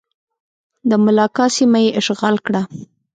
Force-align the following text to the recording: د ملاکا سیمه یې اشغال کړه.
د 0.89 0.91
ملاکا 1.05 1.45
سیمه 1.55 1.79
یې 1.85 1.91
اشغال 1.99 2.35
کړه. 2.45 2.61